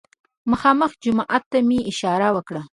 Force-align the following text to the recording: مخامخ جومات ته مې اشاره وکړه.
مخامخ 0.51 0.91
جومات 1.03 1.43
ته 1.51 1.59
مې 1.67 1.79
اشاره 1.91 2.27
وکړه. 2.35 2.61